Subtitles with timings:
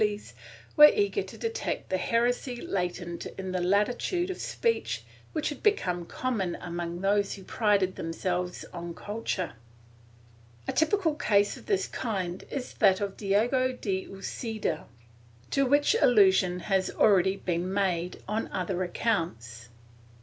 [0.01, 0.33] Ill] EUASMISTS
[0.75, 5.49] 415 frailes, were eager to detect the heresy latent in the latitude of speech which
[5.49, 9.53] had become common among those who prided them selves on culture/
[10.67, 14.85] A typical case of this kind is that of Diego de Uceda,
[15.51, 19.73] to which allusion has already been made on other accounts {supra, p.